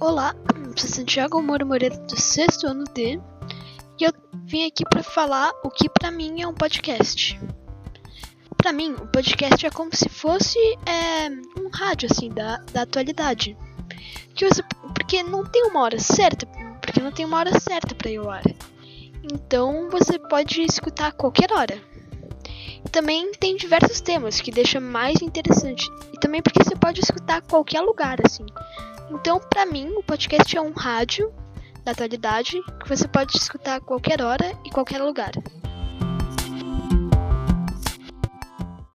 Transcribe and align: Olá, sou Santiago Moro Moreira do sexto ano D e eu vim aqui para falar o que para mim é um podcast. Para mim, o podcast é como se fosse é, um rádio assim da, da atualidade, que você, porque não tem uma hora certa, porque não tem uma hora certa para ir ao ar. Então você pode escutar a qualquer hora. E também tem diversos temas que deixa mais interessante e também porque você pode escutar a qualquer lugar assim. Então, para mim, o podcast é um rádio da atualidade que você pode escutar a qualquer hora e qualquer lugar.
Olá, 0.00 0.34
sou 0.76 0.88
Santiago 0.88 1.40
Moro 1.40 1.64
Moreira 1.64 1.96
do 1.96 2.20
sexto 2.20 2.66
ano 2.66 2.84
D 2.92 3.20
e 4.00 4.04
eu 4.04 4.12
vim 4.44 4.66
aqui 4.66 4.84
para 4.84 5.02
falar 5.02 5.52
o 5.62 5.70
que 5.70 5.88
para 5.88 6.10
mim 6.10 6.42
é 6.42 6.46
um 6.46 6.54
podcast. 6.54 7.40
Para 8.56 8.72
mim, 8.72 8.92
o 8.92 9.06
podcast 9.06 9.64
é 9.64 9.70
como 9.70 9.94
se 9.94 10.08
fosse 10.08 10.58
é, 10.86 11.28
um 11.60 11.68
rádio 11.72 12.08
assim 12.10 12.30
da, 12.30 12.58
da 12.72 12.82
atualidade, 12.82 13.56
que 14.34 14.48
você, 14.48 14.62
porque 14.94 15.22
não 15.22 15.44
tem 15.44 15.66
uma 15.66 15.82
hora 15.82 15.98
certa, 15.98 16.46
porque 16.80 17.00
não 17.00 17.12
tem 17.12 17.24
uma 17.24 17.38
hora 17.38 17.58
certa 17.60 17.94
para 17.94 18.10
ir 18.10 18.18
ao 18.18 18.30
ar. 18.30 18.44
Então 19.32 19.88
você 19.90 20.18
pode 20.18 20.62
escutar 20.62 21.08
a 21.08 21.12
qualquer 21.12 21.52
hora. 21.52 21.80
E 22.84 22.88
também 22.88 23.32
tem 23.32 23.56
diversos 23.56 24.00
temas 24.00 24.40
que 24.40 24.50
deixa 24.50 24.80
mais 24.80 25.20
interessante 25.22 25.88
e 26.12 26.18
também 26.18 26.42
porque 26.42 26.62
você 26.62 26.76
pode 26.76 27.00
escutar 27.00 27.36
a 27.36 27.42
qualquer 27.42 27.80
lugar 27.80 28.18
assim. 28.24 28.46
Então, 29.10 29.40
para 29.40 29.66
mim, 29.66 29.88
o 29.96 30.02
podcast 30.02 30.56
é 30.56 30.60
um 30.60 30.72
rádio 30.72 31.32
da 31.84 31.92
atualidade 31.92 32.60
que 32.80 32.88
você 32.88 33.06
pode 33.08 33.36
escutar 33.36 33.76
a 33.76 33.80
qualquer 33.80 34.22
hora 34.22 34.56
e 34.64 34.70
qualquer 34.70 35.02
lugar. 35.02 35.32